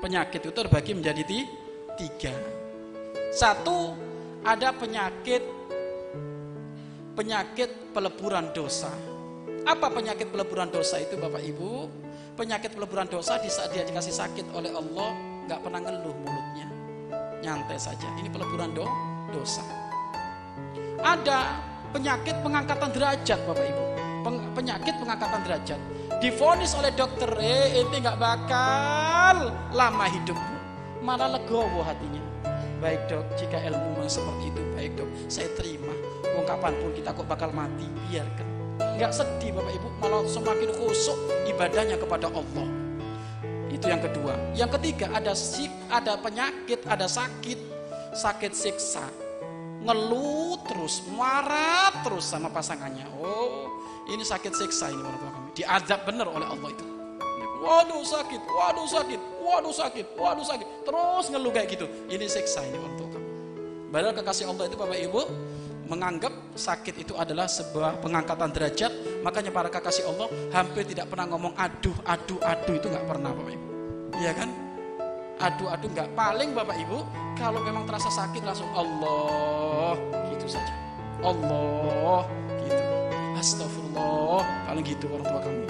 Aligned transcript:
Penyakit 0.00 0.40
itu 0.40 0.52
terbagi 0.56 0.96
menjadi 0.96 1.22
tiga. 2.00 2.32
Satu, 3.30 3.92
ada 4.40 4.72
penyakit 4.72 5.44
penyakit 7.12 7.92
peleburan 7.92 8.48
dosa. 8.56 8.88
Apa 9.68 9.92
penyakit 9.92 10.32
peleburan 10.32 10.72
dosa 10.72 10.96
itu 10.96 11.20
Bapak 11.20 11.44
Ibu? 11.44 11.72
Penyakit 12.32 12.72
peleburan 12.72 13.12
dosa 13.12 13.36
di 13.44 13.52
saat 13.52 13.76
dia 13.76 13.84
dikasih 13.84 14.16
sakit 14.16 14.56
oleh 14.56 14.72
Allah, 14.72 15.12
nggak 15.44 15.60
pernah 15.60 15.80
ngeluh 15.84 16.16
mulutnya. 16.16 16.66
Nyantai 17.44 17.76
saja. 17.76 18.08
Ini 18.16 18.32
peleburan 18.32 18.72
do 18.72 18.88
dosa. 19.28 19.60
Ada 21.04 21.60
penyakit 21.92 22.40
pengangkatan 22.40 22.88
derajat 22.96 23.38
Bapak 23.44 23.66
Ibu. 23.68 23.84
Penyakit 24.56 24.94
pengangkatan 24.96 25.40
derajat. 25.44 25.80
Difonis 26.20 26.76
oleh 26.76 26.92
dokter, 26.92 27.32
eh 27.40 27.80
ini 27.80 27.96
nggak 27.96 28.20
bakal 28.20 29.56
lama 29.72 30.04
hidupmu. 30.04 30.56
Malah 31.00 31.32
legowo 31.32 31.80
hatinya. 31.80 32.20
Baik 32.76 33.08
dok, 33.08 33.24
jika 33.40 33.56
ilmu 33.56 33.96
memang 33.96 34.04
seperti 34.04 34.52
itu, 34.52 34.60
baik 34.76 35.00
dok, 35.00 35.08
saya 35.32 35.48
terima. 35.56 35.96
Wong 36.36 36.44
kapan 36.44 36.76
pun 36.76 36.92
kita 36.92 37.16
kok 37.16 37.24
bakal 37.24 37.48
mati, 37.56 37.88
biarkan. 38.12 38.44
Nggak 39.00 39.16
sedih 39.16 39.56
Bapak 39.56 39.72
Ibu, 39.80 39.88
malah 39.96 40.20
semakin 40.28 40.68
khusyuk 40.76 41.16
ibadahnya 41.48 41.96
kepada 41.96 42.28
Allah. 42.28 42.68
Itu 43.72 43.88
yang 43.88 44.04
kedua. 44.04 44.36
Yang 44.52 44.76
ketiga 44.76 45.08
ada 45.16 45.32
ada 45.88 46.12
penyakit, 46.20 46.84
ada 46.84 47.08
sakit, 47.08 47.56
sakit 48.12 48.52
siksa. 48.52 49.08
Ngeluh 49.80 50.60
terus, 50.68 51.00
marah 51.16 51.88
terus 52.04 52.28
sama 52.28 52.52
pasangannya. 52.52 53.08
Oh, 53.16 53.72
ini 54.12 54.20
sakit 54.20 54.52
siksa 54.52 54.92
ini 54.92 55.00
orang 55.00 55.18
tua 55.20 55.30
kami. 55.32 55.48
Diadab 55.56 56.00
benar 56.04 56.26
oleh 56.28 56.44
Allah 56.44 56.68
itu. 56.68 56.84
Waduh 57.60 58.04
sakit, 58.04 58.40
waduh 58.48 58.88
sakit, 58.88 59.20
waduh 59.44 59.74
sakit, 59.74 60.06
waduh 60.16 60.44
sakit. 60.44 60.68
Terus 60.84 61.24
ngeluh 61.28 61.52
kayak 61.52 61.68
gitu. 61.76 61.86
Ini 62.08 62.24
siksa 62.24 62.64
ini 62.64 62.80
untuk 62.80 63.12
kamu. 63.12 63.28
Padahal 63.92 64.14
kekasih 64.16 64.48
Allah 64.48 64.64
itu 64.64 64.76
Bapak 64.80 64.96
Ibu 64.96 65.22
menganggap 65.90 66.32
sakit 66.54 67.02
itu 67.02 67.12
adalah 67.18 67.50
sebuah 67.50 68.00
pengangkatan 68.00 68.48
derajat. 68.52 68.92
Makanya 69.20 69.52
para 69.52 69.68
kekasih 69.68 70.08
Allah 70.08 70.28
hampir 70.56 70.88
tidak 70.88 71.12
pernah 71.12 71.28
ngomong 71.36 71.52
aduh, 71.56 71.96
aduh, 72.08 72.40
aduh 72.40 72.74
itu 72.80 72.86
nggak 72.88 73.06
pernah 73.08 73.32
Bapak 73.32 73.52
Ibu. 73.52 73.68
Iya 74.20 74.32
kan? 74.36 74.69
Aduh, 75.40 75.72
aduh 75.72 75.88
nggak. 75.88 76.12
Paling 76.12 76.52
Bapak 76.52 76.76
Ibu 76.76 76.98
kalau 77.40 77.64
memang 77.64 77.88
terasa 77.88 78.12
sakit 78.12 78.44
langsung 78.44 78.68
Allah 78.76 79.96
gitu 80.28 80.44
saja. 80.44 80.74
Allah 81.24 82.28
gitu. 82.60 82.84
Astagfirullah. 83.40 84.44
Paling 84.68 84.84
gitu 84.84 85.08
orang 85.08 85.24
tua 85.24 85.40
kami. 85.40 85.64